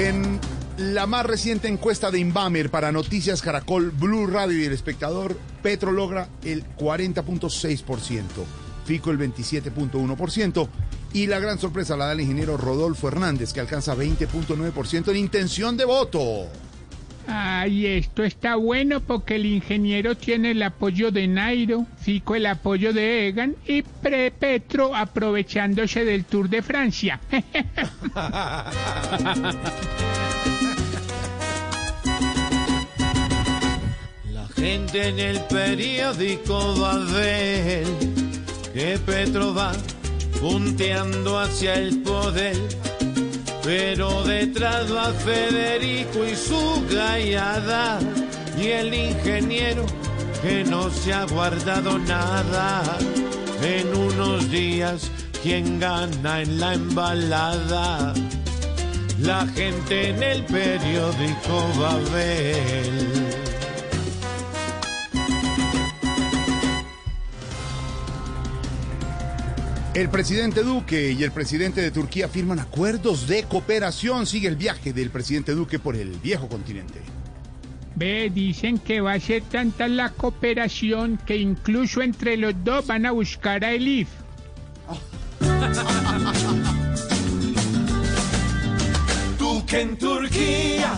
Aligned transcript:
En 0.00 0.40
la 0.78 1.06
más 1.06 1.26
reciente 1.26 1.68
encuesta 1.68 2.10
de 2.10 2.18
Inbamer 2.18 2.70
para 2.70 2.90
Noticias 2.90 3.42
Caracol, 3.42 3.90
Blue 3.90 4.26
Radio 4.26 4.58
y 4.58 4.64
El 4.64 4.72
Espectador, 4.72 5.36
Petro 5.62 5.92
logra 5.92 6.30
el 6.42 6.64
40.6%, 6.74 8.22
Fico 8.86 9.10
el 9.10 9.18
27.1% 9.18 10.68
y 11.12 11.26
la 11.26 11.38
gran 11.38 11.58
sorpresa 11.58 11.98
la 11.98 12.06
da 12.06 12.12
el 12.12 12.22
ingeniero 12.22 12.56
Rodolfo 12.56 13.08
Hernández, 13.08 13.52
que 13.52 13.60
alcanza 13.60 13.94
20.9% 13.94 15.10
en 15.10 15.16
intención 15.18 15.76
de 15.76 15.84
voto. 15.84 16.46
Ay, 17.32 17.86
esto 17.86 18.24
está 18.24 18.56
bueno 18.56 19.00
porque 19.00 19.36
el 19.36 19.46
ingeniero 19.46 20.16
tiene 20.16 20.50
el 20.50 20.62
apoyo 20.64 21.12
de 21.12 21.28
Nairo, 21.28 21.86
Fico 22.00 22.34
el 22.34 22.44
apoyo 22.46 22.92
de 22.92 23.28
Egan 23.28 23.54
y 23.68 23.82
Pre 23.82 24.32
Petro 24.32 24.96
aprovechándose 24.96 26.04
del 26.04 26.24
Tour 26.24 26.48
de 26.48 26.60
Francia. 26.60 27.20
La 34.32 34.48
gente 34.56 35.08
en 35.08 35.20
el 35.20 35.40
periódico 35.44 36.80
va 36.80 36.94
a 36.94 36.98
ver 36.98 37.84
que 38.74 38.98
Petro 39.06 39.54
va 39.54 39.72
punteando 40.40 41.38
hacia 41.38 41.74
el 41.74 42.02
poder 42.02 42.56
pero 43.62 44.22
detrás 44.24 44.92
va 44.94 45.12
Federico 45.12 46.24
y 46.24 46.34
su 46.34 46.86
gallada 46.90 47.98
y 48.58 48.68
el 48.68 48.92
ingeniero 48.92 49.84
que 50.42 50.64
no 50.64 50.90
se 50.90 51.12
ha 51.12 51.24
guardado 51.24 51.98
nada. 51.98 52.82
En 53.62 53.94
unos 53.94 54.50
días, 54.50 55.10
quien 55.42 55.78
gana 55.78 56.42
en 56.42 56.58
la 56.60 56.74
embalada? 56.74 58.14
La 59.20 59.46
gente 59.48 60.10
en 60.10 60.22
el 60.22 60.44
periódico 60.44 61.70
va 61.78 61.92
a 61.92 62.10
ver. 62.10 63.29
El 70.00 70.08
presidente 70.08 70.62
Duque 70.62 71.12
y 71.12 71.22
el 71.24 71.30
presidente 71.30 71.82
de 71.82 71.90
Turquía 71.90 72.26
firman 72.26 72.58
acuerdos 72.58 73.28
de 73.28 73.42
cooperación. 73.42 74.26
Sigue 74.26 74.48
el 74.48 74.56
viaje 74.56 74.94
del 74.94 75.10
presidente 75.10 75.52
Duque 75.52 75.78
por 75.78 75.94
el 75.94 76.12
viejo 76.12 76.48
continente. 76.48 77.02
Ve, 77.96 78.30
dicen 78.32 78.78
que 78.78 79.02
va 79.02 79.12
a 79.12 79.20
ser 79.20 79.42
tanta 79.42 79.88
la 79.88 80.08
cooperación 80.08 81.18
que 81.26 81.36
incluso 81.36 82.00
entre 82.00 82.38
los 82.38 82.54
dos 82.64 82.86
van 82.86 83.04
a 83.04 83.10
buscar 83.10 83.62
a 83.62 83.72
Elif. 83.72 84.08
Duque 89.38 89.82
en 89.82 89.98
Turquía, 89.98 90.94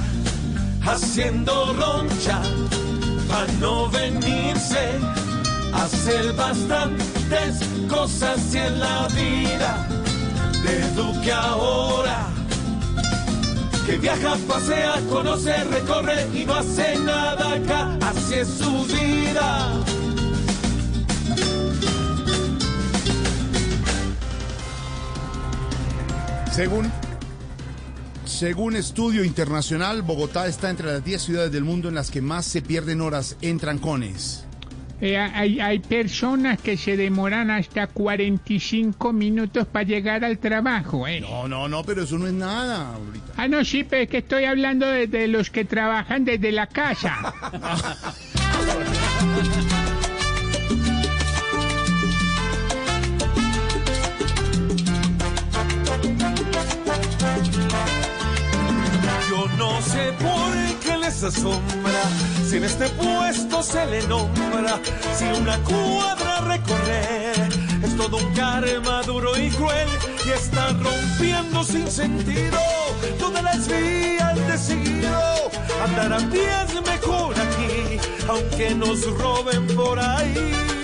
haciendo 0.86 1.74
roncha, 1.74 2.40
para 3.28 3.52
no 3.54 3.90
venirse 3.90 5.00
hacer 5.72 6.32
bastantes 6.34 7.60
cosas 7.92 8.54
en 8.54 8.80
la 8.80 9.06
vida 9.08 9.86
de 10.62 10.90
Duque 10.92 11.30
ahora. 11.30 12.28
Que 13.86 13.98
viaja, 13.98 14.36
pasea, 14.48 15.00
conoce, 15.10 15.52
recorre 15.64 16.26
y 16.34 16.44
no 16.44 16.54
hace 16.54 16.96
nada 16.98 17.54
acá, 17.54 17.98
así 18.00 18.34
es 18.34 18.48
su 18.48 18.84
vida. 18.86 19.84
Según, 26.50 26.90
según 28.24 28.76
estudio 28.76 29.24
internacional, 29.24 30.02
Bogotá 30.02 30.46
está 30.46 30.70
entre 30.70 30.86
las 30.86 31.04
10 31.04 31.22
ciudades 31.22 31.52
del 31.52 31.64
mundo 31.64 31.88
en 31.88 31.94
las 31.94 32.10
que 32.10 32.22
más 32.22 32.46
se 32.46 32.62
pierden 32.62 33.00
horas 33.00 33.36
en 33.40 33.58
trancones. 33.58 34.46
Eh, 35.04 35.18
hay, 35.18 35.58
hay 35.58 35.80
personas 35.80 36.60
que 36.60 36.76
se 36.76 36.96
demoran 36.96 37.50
hasta 37.50 37.88
45 37.88 39.12
minutos 39.12 39.66
para 39.66 39.84
llegar 39.84 40.24
al 40.24 40.38
trabajo. 40.38 41.08
¿eh? 41.08 41.20
No, 41.20 41.48
no, 41.48 41.68
no, 41.68 41.82
pero 41.82 42.04
eso 42.04 42.16
no 42.18 42.28
es 42.28 42.32
nada 42.32 42.94
ahorita. 42.94 43.32
Ah, 43.36 43.48
no, 43.48 43.64
sí, 43.64 43.82
pero 43.82 44.04
es 44.04 44.08
que 44.08 44.18
estoy 44.18 44.44
hablando 44.44 44.86
de, 44.86 45.08
de 45.08 45.26
los 45.26 45.50
que 45.50 45.64
trabajan 45.64 46.24
desde 46.24 46.52
la 46.52 46.68
casa. 46.68 47.34
Yo 59.28 59.48
no 59.58 59.80
sé 59.82 60.12
por 60.20 60.52
qué 60.80 60.81
les 61.02 61.22
asombra 61.24 62.02
si 62.48 62.56
en 62.56 62.64
este 62.64 62.88
puesto 62.90 63.62
se 63.62 63.84
le 63.86 64.06
nombra, 64.06 64.78
si 65.16 65.24
una 65.40 65.58
cuadra 65.64 66.40
recorrer 66.40 67.34
es 67.82 67.96
todo 67.96 68.18
un 68.18 68.32
karma 68.34 69.02
duro 69.02 69.36
y 69.36 69.50
cruel 69.50 69.88
y 70.24 70.30
está 70.30 70.68
rompiendo 70.68 71.64
sin 71.64 71.90
sentido 71.90 72.58
todas 73.18 73.42
las 73.42 73.66
vías 73.66 74.36
de 74.46 74.58
seguido. 74.58 75.50
Andar 75.84 76.12
a 76.12 76.18
pie 76.30 76.48
es 76.64 76.74
mejor 76.86 77.34
aquí, 77.34 77.98
aunque 78.28 78.74
nos 78.74 79.04
roben 79.18 79.66
por 79.74 79.98
ahí. 79.98 80.81